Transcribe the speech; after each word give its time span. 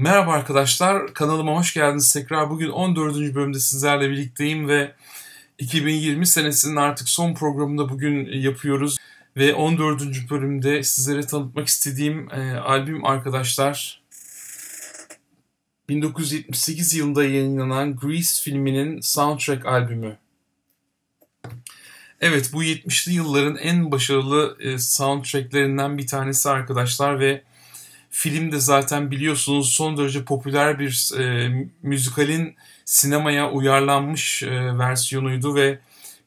Merhaba 0.00 0.32
arkadaşlar, 0.32 1.14
kanalıma 1.14 1.56
hoş 1.56 1.74
geldiniz 1.74 2.12
tekrar. 2.12 2.50
Bugün 2.50 2.68
14. 2.68 3.34
bölümde 3.34 3.58
sizlerle 3.58 4.10
birlikteyim 4.10 4.68
ve 4.68 4.94
2020 5.58 6.26
senesinin 6.26 6.76
artık 6.76 7.08
son 7.08 7.34
programında 7.34 7.88
bugün 7.88 8.26
yapıyoruz. 8.32 8.96
Ve 9.36 9.54
14. 9.54 10.30
bölümde 10.30 10.82
sizlere 10.82 11.26
tanıtmak 11.26 11.68
istediğim 11.68 12.30
e, 12.30 12.56
albüm 12.58 13.04
arkadaşlar 13.04 14.02
1978 15.88 16.94
yılında 16.94 17.24
yayınlanan 17.24 17.96
Grease 17.96 18.42
filminin 18.42 19.00
soundtrack 19.00 19.66
albümü. 19.66 20.18
Evet 22.20 22.50
bu 22.52 22.64
70'li 22.64 23.12
yılların 23.12 23.56
en 23.56 23.92
başarılı 23.92 24.56
e, 24.60 24.78
soundtracklerinden 24.78 25.98
bir 25.98 26.06
tanesi 26.06 26.50
arkadaşlar 26.50 27.20
ve 27.20 27.42
film 28.10 28.52
de 28.52 28.60
zaten 28.60 29.10
biliyorsunuz 29.10 29.70
son 29.70 29.96
derece 29.96 30.24
popüler 30.24 30.78
bir 30.78 31.10
e, 31.18 31.50
müzikalin 31.82 32.56
sinemaya 32.84 33.50
uyarlanmış 33.50 34.42
e, 34.42 34.78
versiyonuydu 34.78 35.54
ve 35.54 35.78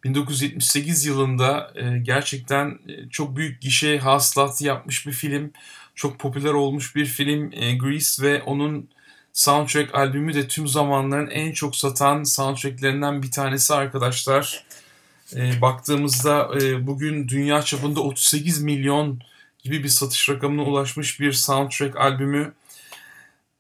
1978 0.04 1.06
yılında 1.06 1.72
e, 1.76 1.98
gerçekten 1.98 2.80
e, 2.88 3.10
çok 3.10 3.36
büyük 3.36 3.62
gişe 3.62 3.98
hasılatı 4.00 4.66
yapmış 4.66 5.08
bir 5.08 5.12
film. 5.12 5.52
Çok 5.96 6.20
popüler 6.20 6.54
olmuş 6.54 6.96
bir 6.96 7.06
film 7.06 7.52
e, 7.54 7.76
Grease 7.76 8.24
ve 8.24 8.44
onun 8.44 8.90
soundtrack 9.34 9.96
albümü 9.96 10.34
de 10.34 10.48
tüm 10.48 10.68
zamanların 10.68 11.30
en 11.30 11.52
çok 11.52 11.76
satan 11.76 12.24
soundtracklerinden 12.24 13.24
bir 13.24 13.32
tanesi 13.32 13.74
arkadaşlar. 13.74 14.66
E, 15.36 15.62
baktığımızda 15.62 16.50
e, 16.62 16.88
bugün 16.88 17.28
dünya 17.28 17.62
çapında 17.62 18.00
38 18.02 18.62
milyon 18.62 19.20
gibi 19.64 19.84
bir 19.84 19.90
satış 19.90 20.30
rakamına 20.30 20.64
ulaşmış 20.64 21.20
bir 21.20 21.32
soundtrack 21.32 21.98
albümü. 21.98 22.54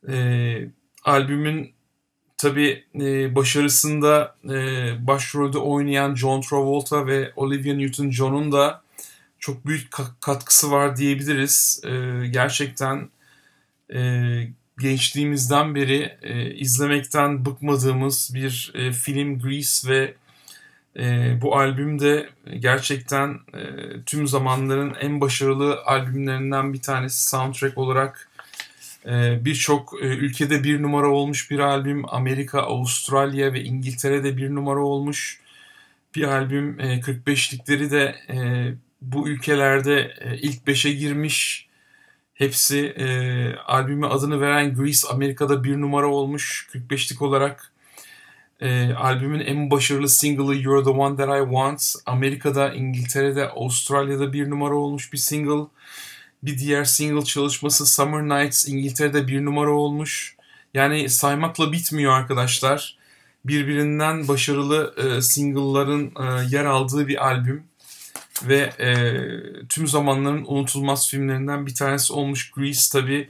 E, 0.10 0.68
albümün 1.04 1.72
tabi 2.38 2.84
e, 2.96 3.36
başarısında 3.36 4.36
e, 4.46 4.58
başrolde 5.08 5.58
oynayan 5.58 6.16
John 6.16 6.42
Travolta 6.42 7.08
ve 7.08 7.32
Olivia 7.36 7.74
Newton-John'un 7.74 8.52
da 8.52 8.84
çok 9.40 9.68
büyük 9.68 9.92
katkısı 10.22 10.72
var 10.72 10.98
diyebiliriz. 10.98 11.82
E, 11.86 12.28
gerçekten 12.28 13.10
e, 13.94 14.00
gençliğimizden 14.80 15.76
beri 15.76 16.18
e, 16.22 16.56
izlemekten 16.56 17.46
bıkmadığımız 17.46 18.32
bir 18.36 18.74
e, 18.76 18.92
film 18.92 19.40
Grease 19.40 19.90
ve 19.90 20.14
e, 21.00 21.38
bu 21.42 21.58
albüm 21.58 22.00
de 22.00 22.30
gerçekten 22.60 23.40
e, 23.54 23.62
tüm 24.06 24.28
zamanların 24.28 24.94
en 25.02 25.22
başarılı 25.22 25.84
albümlerinden 25.86 26.74
bir 26.74 26.82
tanesi 26.82 27.30
soundtrack 27.30 27.78
olarak 27.78 28.30
e, 29.06 29.46
birçok 29.46 29.94
e, 30.02 30.06
ülkede 30.06 30.64
bir 30.64 30.82
numara 30.82 31.08
olmuş 31.08 31.52
bir 31.52 31.60
albüm. 31.60 32.10
Amerika, 32.10 32.62
Avustralya 32.62 33.54
ve 33.54 33.64
İngiltere'de 33.64 34.38
bir 34.38 34.56
numara 34.56 34.80
olmuş 34.80 35.40
bir 36.16 36.24
albüm. 36.24 36.80
E, 36.80 37.00
45'likleri 37.00 37.92
de 37.92 38.16
e, 38.30 38.38
bu 39.02 39.30
ülkelerde 39.30 40.14
e, 40.22 40.38
ilk 40.38 40.68
5'e 40.68 40.92
girmiş. 40.92 41.68
Hepsi 42.34 42.86
e, 42.86 43.06
albüme 43.56 44.08
adını 44.08 44.42
veren 44.42 44.76
Grease 44.76 45.08
Amerika'da 45.08 45.64
bir 45.64 45.82
numara 45.82 46.08
olmuş 46.08 46.68
45'lik 46.74 47.22
olarak. 47.22 47.73
E, 48.64 48.94
albümün 48.94 49.40
en 49.40 49.72
başarılı 49.72 50.10
single'ı 50.10 50.56
You're 50.56 50.84
the 50.84 50.90
One 50.90 51.16
That 51.18 51.42
I 51.42 51.44
Want. 51.44 51.96
Amerika'da, 52.06 52.74
İngiltere'de, 52.74 53.50
Avustralya'da 53.50 54.34
bir 54.34 54.50
numara 54.50 54.76
olmuş 54.76 55.14
bir 55.14 55.18
single. 55.18 55.68
Bir 56.44 56.58
diğer 56.58 56.84
single 56.84 57.26
çalışması 57.26 57.86
Summer 57.86 58.24
Nights 58.24 58.68
İngiltere'de 58.68 59.28
bir 59.28 59.46
numara 59.46 59.72
olmuş. 59.72 60.36
Yani 60.74 61.10
saymakla 61.10 61.72
bitmiyor 61.72 62.14
arkadaşlar. 62.14 62.98
Birbirinden 63.46 64.28
başarılı 64.28 64.94
e, 64.98 65.22
single'ların 65.22 66.12
e, 66.20 66.56
yer 66.56 66.66
aldığı 66.66 67.08
bir 67.08 67.28
albüm. 67.28 67.64
Ve 68.44 68.60
e, 68.80 69.14
tüm 69.70 69.88
zamanların 69.88 70.46
unutulmaz 70.48 71.10
filmlerinden 71.10 71.66
bir 71.66 71.76
tanesi 71.76 72.14
olmuş 72.14 72.52
Grease 72.52 73.00
tabii 73.00 73.30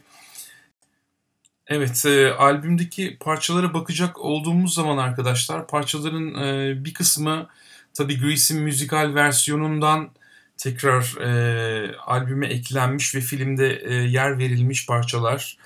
Evet, 1.75 2.05
e, 2.05 2.33
albümdeki 2.33 3.17
parçalara 3.19 3.73
bakacak 3.73 4.19
olduğumuz 4.19 4.73
zaman 4.73 4.97
arkadaşlar 4.97 5.67
parçaların 5.67 6.35
e, 6.35 6.85
bir 6.85 6.93
kısmı 6.93 7.47
tabii 7.93 8.19
Grease'in 8.19 8.61
müzikal 8.61 9.15
versiyonundan 9.15 10.09
tekrar 10.57 11.17
e, 11.21 11.97
albüme 11.97 12.47
eklenmiş 12.47 13.15
ve 13.15 13.21
filmde 13.21 13.81
e, 13.85 13.93
yer 13.93 14.37
verilmiş 14.37 14.85
parçalar. 14.85 15.57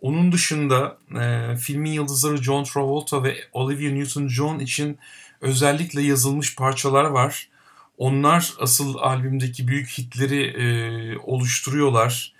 Onun 0.00 0.32
dışında 0.32 0.98
e, 1.20 1.56
filmin 1.56 1.92
yıldızları 1.92 2.42
John 2.42 2.64
Travolta 2.64 3.22
ve 3.22 3.36
Olivia 3.52 3.90
Newton-John 3.90 4.62
için 4.62 4.98
özellikle 5.40 6.02
yazılmış 6.02 6.56
parçalar 6.56 7.04
var. 7.04 7.48
Onlar 7.98 8.52
asıl 8.60 8.94
albümdeki 8.94 9.68
büyük 9.68 9.88
hitleri 9.88 10.42
e, 10.44 10.66
oluşturuyorlar. 11.18 12.33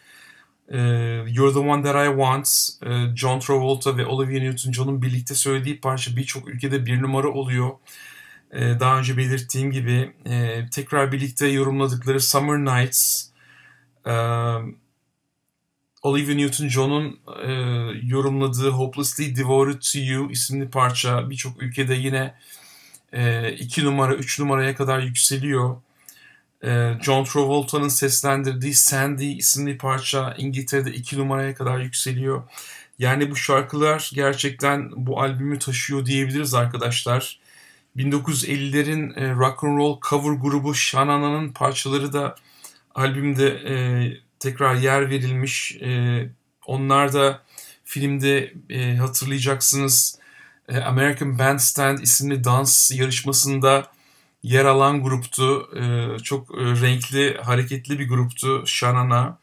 E, 0.69 0.78
You're 1.28 1.52
the 1.52 1.58
One 1.58 1.82
That 1.82 2.06
I 2.06 2.08
Want, 2.08 2.69
e, 2.86 3.16
John 3.16 3.41
Travolta 3.41 3.97
ve 3.97 4.06
Olivia 4.06 4.41
Newton-John'un 4.41 5.02
birlikte 5.02 5.34
söylediği 5.34 5.80
parça 5.80 6.16
birçok 6.16 6.48
ülkede 6.48 6.86
bir 6.86 7.02
numara 7.02 7.28
oluyor. 7.28 7.70
E, 8.52 8.80
daha 8.80 8.98
önce 8.98 9.16
belirttiğim 9.16 9.70
gibi 9.70 10.12
e, 10.26 10.66
tekrar 10.70 11.12
birlikte 11.12 11.47
yorumladıkları 11.47 12.20
Summer 12.20 12.58
Nights, 12.58 13.26
e, 14.06 14.12
Olivia 16.02 16.34
Newton-John'un 16.34 17.19
e, 17.42 17.52
yorumladığı 18.02 18.70
Hopelessly 18.70 19.36
Devoted 19.36 19.81
to 19.92 19.98
You 19.98 20.31
isimli 20.31 20.69
parça 20.70 21.31
birçok 21.31 21.62
ülkede 21.62 21.94
yine 21.94 22.34
2 23.58 23.81
e, 23.81 23.84
numara, 23.84 24.14
3 24.14 24.38
numaraya 24.41 24.75
kadar 24.75 25.00
yükseliyor. 25.00 25.76
Ee, 26.64 26.94
John 27.02 27.25
Travolta'nın 27.25 27.88
seslendirdiği 27.88 28.75
Sandy 28.75 29.36
isimli 29.36 29.78
parça 29.78 30.34
İngiltere'de 30.38 30.92
2 30.92 31.19
numaraya 31.19 31.54
kadar 31.54 31.78
yükseliyor. 31.78 32.42
Yani 32.98 33.30
bu 33.30 33.36
şarkılar 33.36 34.10
gerçekten 34.14 34.91
bu 34.97 35.20
albümü 35.20 35.58
taşıyor 35.58 36.06
diyebiliriz 36.06 36.54
arkadaşlar. 36.54 37.38
1950'lerin 37.97 39.20
e, 39.20 39.34
rock 39.34 39.64
and 39.64 39.78
roll 39.78 40.00
cover 40.10 40.32
grubu 40.32 40.75
Shanana'nın 40.75 41.52
parçaları 41.52 42.12
da 42.12 42.34
albümde 42.94 43.48
e, 43.48 43.75
tekrar 44.38 44.75
yer 44.75 45.10
verilmiş. 45.10 45.76
E, 45.82 46.20
onlar 46.66 47.12
da 47.12 47.42
filmde 47.84 48.54
e, 48.70 48.96
hatırlayacaksınız 48.96 50.19
American 50.84 51.38
Bandstand 51.38 51.98
isimli 51.98 52.44
dans 52.44 52.91
yarışmasında 52.91 53.94
yer 54.44 54.65
alan 54.65 55.03
gruptu. 55.03 55.71
E, 55.77 56.19
çok 56.19 56.50
e, 56.50 56.62
renkli, 56.62 57.37
hareketli 57.43 57.99
bir 57.99 58.09
gruptu 58.09 58.62
Shanana. 58.66 59.38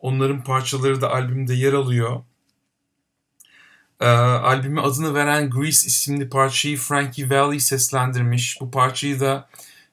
Onların 0.00 0.44
parçaları 0.44 1.00
da 1.00 1.12
albümde 1.12 1.54
yer 1.54 1.72
alıyor. 1.72 2.20
E, 4.00 4.06
albüme 4.06 4.80
adını 4.80 5.14
veren 5.14 5.50
Grease 5.50 5.86
isimli 5.86 6.28
parçayı 6.28 6.76
Frankie 6.76 7.30
Valli 7.30 7.60
seslendirmiş. 7.60 8.58
Bu 8.60 8.70
parçayı 8.70 9.20
da 9.20 9.48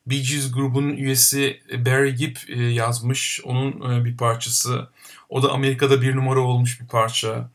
Bee 0.08 0.18
Gees 0.18 0.52
grubunun 0.52 0.98
üyesi 0.98 1.62
Barry 1.86 2.16
Gibb 2.16 2.36
e, 2.48 2.64
yazmış. 2.64 3.42
Onun 3.44 3.92
e, 3.92 4.06
bir 4.06 4.18
parçası. 4.18 4.90
O 5.30 5.44
da 5.44 5.52
Amerika'da 5.52 6.02
bir 6.02 6.16
numara 6.16 6.40
olmuş 6.40 6.82
bir 6.82 6.88
parça. 6.88 7.50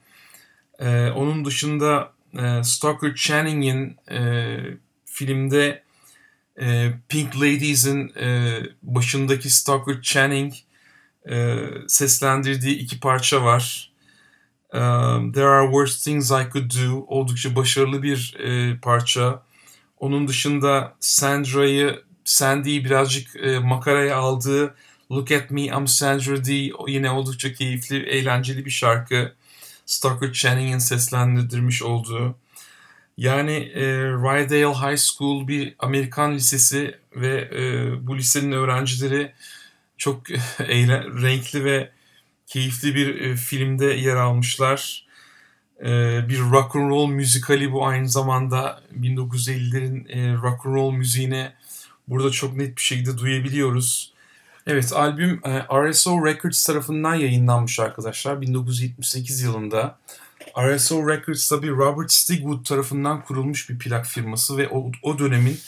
E, 0.79 1.11
onun 1.11 1.45
dışında 1.45 2.13
Stoker 2.63 3.15
Channing'in 3.15 3.97
e, 4.11 4.57
filmde 5.07 5.83
e, 6.61 6.93
Pink 7.09 7.37
Ladies'in 7.37 8.13
e, 8.21 8.59
başındaki 8.83 9.51
Stoker 9.51 10.03
Channing 10.03 10.55
e, 11.31 11.57
seslendirdiği 11.89 12.77
iki 12.77 13.01
parça 13.01 13.45
var. 13.45 13.91
Um, 14.73 15.33
There 15.33 15.47
Are 15.47 15.67
Worse 15.67 16.05
Things 16.05 16.31
I 16.31 16.53
Could 16.53 16.71
Do 16.71 17.05
oldukça 17.07 17.57
başarılı 17.57 18.03
bir 18.03 18.37
e, 18.39 18.77
parça. 18.81 19.43
Onun 19.99 20.29
dışında 20.29 20.97
Sandra'yı, 21.01 22.03
Sandy'yi 22.25 22.85
birazcık 22.85 23.37
e, 23.37 23.59
makaraya 23.59 24.17
aldığı 24.17 24.75
Look 25.13 25.33
At 25.33 25.51
Me 25.51 25.63
I'm 25.63 25.89
Sandra 25.89 26.45
D 26.45 26.71
yine 26.89 27.11
oldukça 27.11 27.53
keyifli, 27.53 27.97
eğlenceli 27.97 28.65
bir 28.65 28.71
şarkı. 28.71 29.33
Stoker 29.87 30.33
Channing'in 30.33 30.79
seslendirmiş 30.79 31.83
olduğu. 31.83 32.37
Yani 33.21 33.53
e, 33.53 33.83
Rydale 34.05 34.75
High 34.75 34.99
School 34.99 35.49
bir 35.49 35.75
Amerikan 35.79 36.35
lisesi 36.35 36.99
ve 37.17 37.51
e, 37.55 38.07
bu 38.07 38.19
lisenin 38.19 38.53
öğrencileri 38.53 39.33
çok 39.99 40.31
renkli 41.23 41.65
ve 41.65 41.91
keyifli 42.47 42.95
bir 42.95 43.21
e, 43.21 43.37
filmde 43.37 43.85
yer 43.85 44.17
almışlar. 44.17 45.07
E, 45.81 45.89
bir 46.29 46.41
rock 46.41 46.77
and 46.77 46.91
roll 46.91 47.07
müzikali 47.07 47.73
bu 47.73 47.87
aynı 47.87 48.09
zamanda 48.09 48.83
1950'lerin 49.01 50.09
e, 50.09 50.35
rock 50.35 50.67
and 50.67 50.75
roll 50.75 50.93
müziğini 50.93 51.53
burada 52.09 52.31
çok 52.31 52.57
net 52.57 52.77
bir 52.77 52.83
şekilde 52.83 53.19
duyabiliyoruz. 53.19 54.13
Evet 54.67 54.93
albüm 54.93 55.41
e, 55.45 55.91
RSO 55.91 56.27
Records 56.27 56.67
tarafından 56.67 57.15
yayınlanmış 57.15 57.81
arkadaşlar 57.81 58.41
1978 58.41 59.41
yılında. 59.41 59.99
RSO 60.57 61.09
Records 61.09 61.49
tabi 61.49 61.69
Robert 61.69 62.13
Stigwood 62.13 62.65
tarafından 62.65 63.25
kurulmuş 63.25 63.71
bir 63.71 63.79
plak 63.79 64.07
firması 64.07 64.57
ve 64.57 64.69
o, 64.69 64.93
o 65.03 65.19
dönemin 65.19 65.59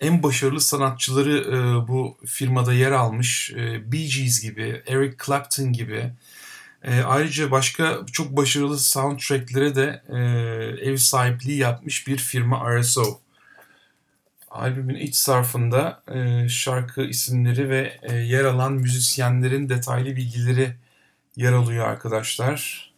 en 0.00 0.22
başarılı 0.22 0.60
sanatçıları 0.60 1.36
e, 1.38 1.88
bu 1.88 2.18
firmada 2.26 2.72
yer 2.72 2.92
almış. 2.92 3.52
E, 3.52 3.92
Bee 3.92 4.06
Gees 4.06 4.42
gibi, 4.42 4.82
Eric 4.86 5.16
Clapton 5.26 5.72
gibi. 5.72 6.12
E, 6.84 7.00
ayrıca 7.00 7.50
başka 7.50 7.98
çok 8.12 8.36
başarılı 8.36 8.78
soundtracklere 8.78 9.74
de 9.74 10.02
e, 10.08 10.18
ev 10.90 10.96
sahipliği 10.96 11.58
yapmış 11.58 12.06
bir 12.06 12.16
firma 12.18 12.80
RSO. 12.80 13.20
Albümün 14.50 14.94
iç 14.94 15.16
sarfında 15.16 16.02
e, 16.14 16.48
şarkı 16.48 17.02
isimleri 17.02 17.70
ve 17.70 17.98
e, 18.02 18.16
yer 18.16 18.44
alan 18.44 18.72
müzisyenlerin 18.72 19.68
detaylı 19.68 20.16
bilgileri 20.16 20.76
yer 21.36 21.52
alıyor 21.52 21.88
arkadaşlar. 21.88 22.93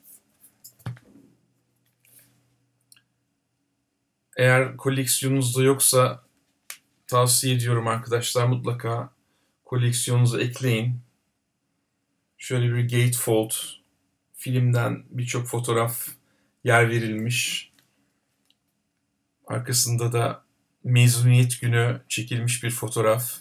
Eğer 4.36 4.76
koleksiyonunuzda 4.76 5.62
yoksa 5.62 6.22
tavsiye 7.06 7.54
ediyorum 7.54 7.88
arkadaşlar 7.88 8.46
mutlaka 8.46 9.10
koleksiyonunuza 9.64 10.40
ekleyin. 10.40 11.00
Şöyle 12.38 12.74
bir 12.74 12.82
gatefold 12.82 13.50
filmden 14.34 15.04
birçok 15.10 15.46
fotoğraf 15.46 16.08
yer 16.64 16.90
verilmiş. 16.90 17.72
Arkasında 19.46 20.12
da 20.12 20.44
mezuniyet 20.84 21.60
günü 21.60 22.02
çekilmiş 22.08 22.62
bir 22.64 22.70
fotoğraf. 22.70 23.32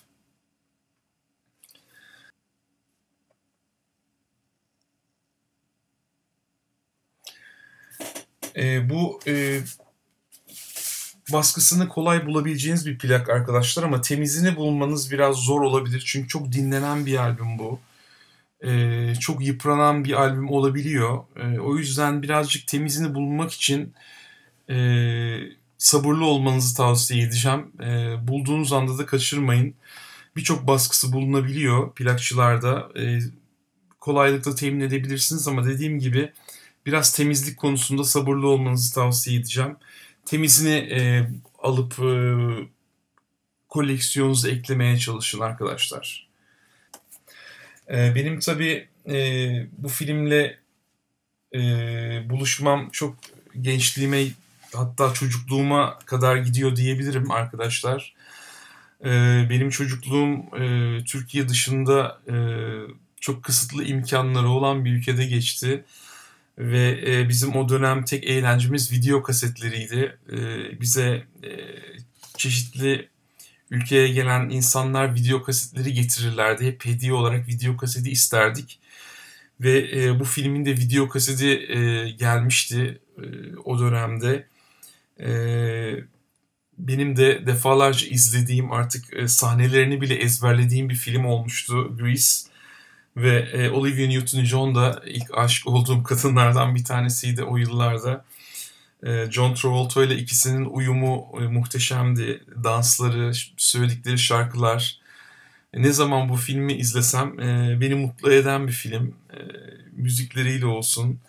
E, 8.55 8.89
bu 8.89 9.19
e, 9.27 9.61
baskısını 11.33 11.89
kolay 11.89 12.25
bulabileceğiniz 12.25 12.85
bir 12.87 12.97
plak 12.97 13.29
arkadaşlar 13.29 13.83
ama 13.83 14.01
temizini 14.01 14.55
bulmanız 14.55 15.11
biraz 15.11 15.35
zor 15.35 15.61
olabilir. 15.61 16.03
Çünkü 16.05 16.27
çok 16.27 16.51
dinlenen 16.51 17.05
bir 17.05 17.15
albüm 17.15 17.59
bu. 17.59 17.79
E, 18.61 19.15
çok 19.15 19.45
yıpranan 19.45 20.05
bir 20.05 20.13
albüm 20.13 20.49
olabiliyor. 20.49 21.23
E, 21.35 21.59
o 21.59 21.77
yüzden 21.77 22.23
birazcık 22.23 22.67
temizini 22.67 23.15
bulmak 23.15 23.51
için 23.51 23.93
e, 24.69 24.75
sabırlı 25.77 26.25
olmanızı 26.25 26.77
tavsiye 26.77 27.23
edeceğim. 27.23 27.71
E, 27.83 28.15
bulduğunuz 28.27 28.73
anda 28.73 28.97
da 28.97 29.05
kaçırmayın. 29.05 29.75
Birçok 30.35 30.67
baskısı 30.67 31.13
bulunabiliyor 31.13 31.93
plakçılarda. 31.93 32.89
E, 32.99 33.19
kolaylıkla 33.99 34.55
temin 34.55 34.79
edebilirsiniz 34.79 35.47
ama 35.47 35.65
dediğim 35.65 35.99
gibi 35.99 36.31
biraz 36.85 37.15
temizlik 37.15 37.57
konusunda 37.57 38.03
sabırlı 38.03 38.47
olmanızı 38.47 38.93
tavsiye 38.93 39.39
edeceğim. 39.39 39.77
Temizini 40.25 40.75
e, 40.75 41.29
alıp 41.59 41.99
e, 41.99 42.09
koleksiyonunuza 43.69 44.49
eklemeye 44.49 44.97
çalışın 44.97 45.39
arkadaşlar. 45.39 46.27
E, 47.89 48.15
benim 48.15 48.39
tabii 48.39 48.87
e, 49.09 49.17
bu 49.77 49.87
filmle 49.89 50.57
e, 51.55 51.59
buluşmam 52.29 52.89
çok 52.89 53.15
gençliğime 53.61 54.25
hatta 54.73 55.13
çocukluğuma 55.13 55.99
kadar 56.05 56.37
gidiyor 56.37 56.75
diyebilirim 56.75 57.31
arkadaşlar. 57.31 58.15
E, 59.05 59.09
benim 59.49 59.69
çocukluğum 59.69 60.59
e, 60.59 61.03
Türkiye 61.03 61.49
dışında 61.49 62.21
e, 62.27 62.35
çok 63.21 63.43
kısıtlı 63.43 63.83
imkanları 63.83 64.49
olan 64.49 64.85
bir 64.85 64.91
ülkede 64.91 65.25
geçti. 65.25 65.85
Ve 66.57 67.03
e, 67.07 67.29
bizim 67.29 67.55
o 67.55 67.69
dönem 67.69 68.05
tek 68.05 68.23
eğlencemiz 68.23 68.91
video 68.91 69.23
kasetleriydi. 69.23 70.17
E, 70.31 70.37
bize 70.81 71.23
e, 71.43 71.49
çeşitli 72.37 73.09
ülkeye 73.71 74.07
gelen 74.07 74.49
insanlar 74.49 75.15
video 75.15 75.43
kasetleri 75.43 75.93
getirirlerdi. 75.93 76.65
Hep 76.65 76.85
hediye 76.85 77.13
olarak 77.13 77.47
video 77.47 77.77
kaseti 77.77 78.11
isterdik. 78.11 78.79
Ve 79.61 80.03
e, 80.03 80.19
bu 80.19 80.23
filmin 80.23 80.65
de 80.65 80.71
video 80.71 81.09
kaseti 81.09 81.47
e, 81.47 82.09
gelmişti 82.09 83.01
e, 83.17 83.23
o 83.65 83.79
dönemde. 83.79 84.47
E, 85.19 85.29
benim 86.77 87.15
de 87.15 87.47
defalarca 87.47 88.07
izlediğim 88.07 88.71
artık 88.71 89.13
e, 89.13 89.27
sahnelerini 89.27 90.01
bile 90.01 90.15
ezberlediğim 90.15 90.89
bir 90.89 90.95
film 90.95 91.25
olmuştu 91.25 91.97
Grease. 91.97 92.54
Ve 93.17 93.49
e, 93.53 93.69
Olivia 93.69 94.07
Newton-John 94.07 94.75
da 94.75 95.03
ilk 95.05 95.37
aşık 95.37 95.67
olduğum 95.67 96.03
kadınlardan 96.03 96.75
bir 96.75 96.83
tanesiydi 96.83 97.43
o 97.43 97.57
yıllarda. 97.57 98.25
E, 99.03 99.31
John 99.31 99.53
Travolta 99.53 100.03
ile 100.03 100.15
ikisinin 100.15 100.65
uyumu 100.65 101.27
e, 101.41 101.43
muhteşemdi. 101.43 102.43
Dansları, 102.63 103.31
söyledikleri 103.57 104.19
şarkılar. 104.19 104.99
E, 105.73 105.81
ne 105.81 105.91
zaman 105.91 106.29
bu 106.29 106.35
filmi 106.35 106.73
izlesem 106.73 107.39
e, 107.39 107.81
beni 107.81 107.95
mutlu 107.95 108.31
eden 108.31 108.67
bir 108.67 108.73
film. 108.73 109.15
E, 109.33 109.37
müzikleriyle 109.91 110.65
olsun, 110.65 111.19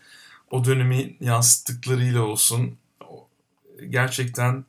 o 0.50 0.65
dönemi 0.65 1.17
yansıttıklarıyla 1.21 2.21
olsun. 2.21 2.79
Gerçekten 3.91 4.65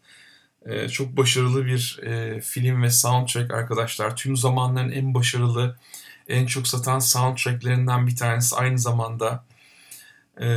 e, 0.66 0.90
çok 0.90 1.18
başarılı 1.18 1.66
bir 1.66 2.00
e, 2.04 2.42
film 2.42 2.84
ve 2.84 2.92
soundtrack 2.92 3.54
arkadaşlar. 3.54 4.16
Tüm 4.16 4.38
zamanların 4.38 4.92
en 4.92 5.14
başarılı 5.14 5.78
en 6.28 6.46
çok 6.46 6.68
satan 6.68 7.00
soundtracklerinden 7.00 8.08
bir 8.08 8.16
tanesi 8.16 8.56
aynı 8.56 8.80
zamanda. 8.80 9.44
E, 10.42 10.48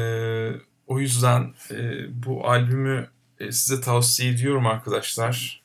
o 0.87 1.01
yüzden 1.01 1.55
e, 1.71 2.07
bu 2.27 2.49
albümü 2.49 3.11
e, 3.41 3.53
size 3.53 3.81
tavsiye 3.81 4.33
ediyorum 4.33 4.67
arkadaşlar. 4.67 5.63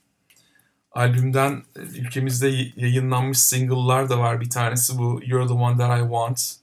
Albümden 0.92 1.64
e, 1.76 1.80
ülkemizde 1.80 2.48
yayınlanmış 2.76 3.40
single'lar 3.40 4.10
da 4.10 4.20
var. 4.20 4.42
Bir 4.42 4.50
tanesi 4.50 4.98
bu 4.98 5.22
You're 5.26 5.48
the 5.48 5.54
One 5.54 5.78
That 5.78 6.00
I 6.00 6.02
Want. 6.02 6.56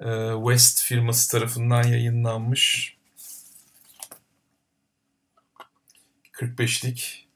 E, 0.00 0.32
West 0.34 0.82
firması 0.82 1.30
tarafından 1.30 1.82
yayınlanmış. 1.82 2.96
45'lik. 6.32 7.28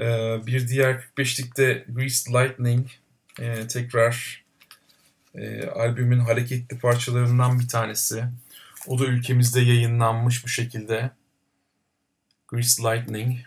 E, 0.00 0.04
bir 0.46 0.68
diğer 0.68 0.94
45'likte 0.94 1.94
Greased 1.94 2.34
Lightning 2.34 2.88
e, 3.40 3.68
tekrar 3.68 4.44
e, 5.34 5.66
albümün 5.66 6.18
hareketli 6.18 6.78
parçalarından 6.78 7.60
bir 7.60 7.68
tanesi. 7.68 8.24
O 8.86 8.98
da 8.98 9.04
ülkemizde 9.04 9.60
yayınlanmış 9.60 10.44
bu 10.44 10.48
şekilde. 10.48 11.10
Grease 12.48 12.82
Lightning. 12.82 13.38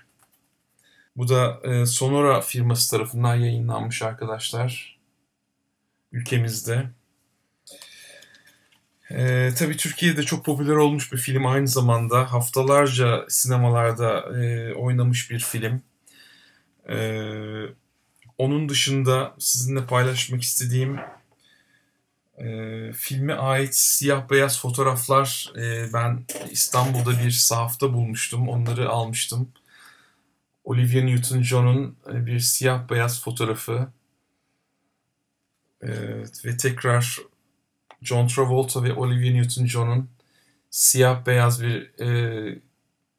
Bu 1.16 1.28
da 1.28 1.60
e, 1.64 1.86
Sonora 1.86 2.42
firması 2.42 2.92
tarafından 2.92 3.36
yayınlanmış 3.36 4.02
arkadaşlar. 4.02 5.00
Ülkemizde. 6.12 6.90
E, 9.12 9.50
tabii 9.58 9.78
Türkiye'de 9.78 10.24
çok 10.24 10.46
popüler 10.46 10.76
olmuş 10.76 11.14
bir 11.14 11.18
film 11.18 11.46
aynı 11.46 11.68
zamanda. 11.68 12.32
Haftalarca 12.34 13.26
sinemalarda 13.30 14.40
e, 14.40 14.74
oynamış 14.74 15.32
bir 15.32 15.40
film. 15.40 15.82
E, 16.90 16.98
onun 18.40 18.70
dışında 18.70 19.36
sizinle 19.40 19.86
paylaşmak 19.86 20.42
istediğim 20.42 21.00
e, 22.38 22.94
filme 22.94 23.34
ait 23.34 23.76
siyah 23.76 24.30
beyaz 24.30 24.62
fotoğraflar 24.62 25.52
e, 25.58 25.94
ben 25.94 26.26
İstanbul'da 26.52 27.24
bir 27.26 27.32
sahafta 27.32 27.94
bulmuştum. 27.94 28.50
Onları 28.50 28.90
almıştım. 28.90 29.52
Olivia 30.64 31.02
Newton-John'un 31.04 31.98
e, 32.14 32.26
bir 32.26 32.40
siyah 32.40 32.90
beyaz 32.90 33.24
fotoğrafı 33.24 33.88
e, 35.82 35.90
ve 36.46 36.58
tekrar 36.58 37.18
John 38.02 38.28
Travolta 38.28 38.84
ve 38.84 38.94
Olivia 38.94 39.32
Newton-John'un 39.32 40.10
siyah 40.70 41.26
beyaz 41.26 41.64
bir 41.64 42.00
e, 42.02 42.62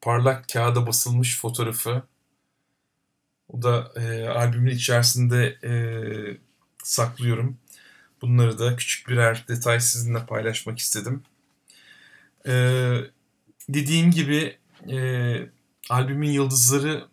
parlak 0.00 0.48
kağıda 0.48 0.86
basılmış 0.86 1.40
fotoğrafı. 1.40 2.02
O 3.52 3.62
da 3.62 3.92
e, 3.96 4.28
albümün 4.28 4.70
içerisinde 4.70 5.58
e, 5.64 5.72
saklıyorum. 6.82 7.56
Bunları 8.22 8.58
da 8.58 8.76
küçük 8.76 9.08
birer 9.08 9.44
detay 9.48 9.80
sizinle 9.80 10.26
paylaşmak 10.26 10.78
istedim. 10.78 11.22
E, 12.46 12.52
dediğim 13.68 14.10
gibi 14.10 14.56
e, 14.90 14.96
albümün 15.90 16.30
yıldızları 16.30 17.04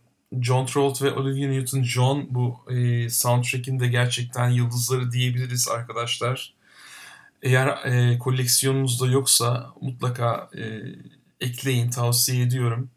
John 0.41 0.65
Travolta 0.65 1.05
ve 1.05 1.11
Olivia 1.11 1.49
Newton-John 1.49 2.27
bu 2.29 2.59
e, 2.69 3.09
soundtrack'in 3.09 3.79
de 3.79 3.87
gerçekten 3.87 4.49
yıldızları 4.49 5.11
diyebiliriz 5.11 5.67
arkadaşlar. 5.67 6.53
Eğer 7.41 7.67
e, 7.67 8.19
koleksiyonunuzda 8.19 9.07
yoksa 9.07 9.73
mutlaka 9.81 10.49
e, 10.57 10.81
ekleyin 11.41 11.89
tavsiye 11.89 12.43
ediyorum. 12.43 12.89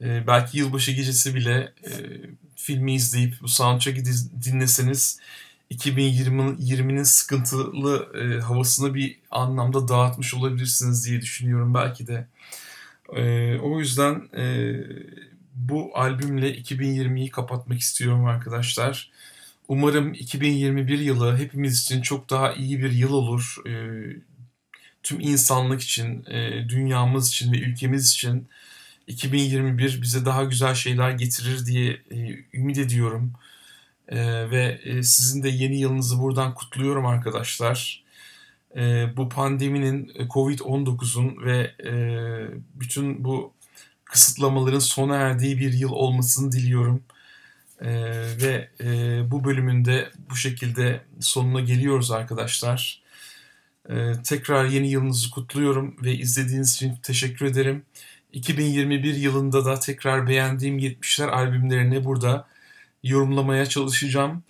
E, 0.00 0.26
belki 0.26 0.58
yılbaşı 0.58 0.92
gecesi 0.92 1.34
bile 1.34 1.72
e, 1.84 1.92
filmi 2.66 2.94
izleyip 2.94 3.34
bu 3.42 3.48
soundtrack'i 3.48 4.04
dinleseniz 4.44 5.20
2020'nin 5.70 7.02
sıkıntılı 7.02 8.08
e, 8.18 8.40
havasını 8.40 8.94
bir 8.94 9.18
anlamda 9.30 9.88
dağıtmış 9.88 10.34
olabilirsiniz 10.34 11.06
diye 11.06 11.20
düşünüyorum 11.20 11.74
belki 11.74 12.06
de. 12.06 12.26
E, 13.16 13.22
o 13.58 13.80
yüzden 13.80 14.28
e, 14.36 14.74
bu 15.54 15.90
albümle 15.94 16.58
2020'yi 16.58 17.30
kapatmak 17.30 17.78
istiyorum 17.78 18.24
arkadaşlar. 18.24 19.10
Umarım 19.68 20.14
2021 20.14 20.98
yılı 20.98 21.36
hepimiz 21.36 21.82
için 21.82 22.02
çok 22.02 22.30
daha 22.30 22.52
iyi 22.52 22.82
bir 22.82 22.92
yıl 22.92 23.12
olur. 23.12 23.56
E, 23.68 23.72
tüm 25.02 25.20
insanlık 25.20 25.82
için, 25.82 26.24
e, 26.30 26.68
dünyamız 26.68 27.28
için 27.28 27.52
ve 27.52 27.58
ülkemiz 27.58 28.12
için 28.12 28.48
2021 29.06 30.02
bize 30.02 30.24
daha 30.24 30.44
güzel 30.44 30.74
şeyler 30.74 31.10
getirir 31.10 31.66
diye 31.66 32.02
e, 32.10 32.44
ümit 32.54 32.78
ediyorum. 32.78 33.32
E, 34.08 34.50
ve 34.50 34.80
e, 34.84 35.02
sizin 35.02 35.42
de 35.42 35.48
yeni 35.48 35.80
yılınızı 35.80 36.18
buradan 36.20 36.54
kutluyorum 36.54 37.06
arkadaşlar. 37.06 38.06
Bu 39.16 39.28
pandeminin, 39.28 40.12
e, 40.14 40.24
Covid-19'un 40.24 41.44
ve 41.44 41.74
bütün 42.74 43.24
bu 43.24 43.52
kısıtlamaların 44.04 44.78
sona 44.78 45.16
erdiği 45.16 45.58
bir 45.58 45.72
yıl 45.72 45.92
olmasını 45.92 46.52
diliyorum. 46.52 47.02
Ve 48.42 48.70
bu 49.30 49.44
bölümünde 49.44 50.10
bu 50.30 50.36
şekilde 50.36 51.00
sonuna 51.20 51.60
geliyoruz 51.60 52.10
arkadaşlar. 52.10 53.02
Tekrar 54.24 54.64
yeni 54.64 54.90
yılınızı 54.90 55.30
kutluyorum 55.30 55.96
ve 56.02 56.14
izlediğiniz 56.14 56.74
için 56.74 56.96
teşekkür 57.02 57.46
ederim. 57.46 57.82
2021 58.36 59.14
yılında 59.14 59.64
da 59.64 59.80
tekrar 59.80 60.28
beğendiğim 60.28 60.78
70'ler 60.78 61.30
albümlerini 61.30 62.04
burada 62.04 62.48
yorumlamaya 63.02 63.66
çalışacağım. 63.66 64.42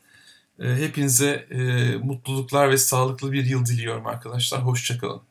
Hepinize 0.60 1.48
mutluluklar 2.02 2.70
ve 2.70 2.78
sağlıklı 2.78 3.32
bir 3.32 3.44
yıl 3.44 3.66
diliyorum 3.66 4.06
arkadaşlar. 4.06 4.62
Hoşçakalın. 4.62 5.22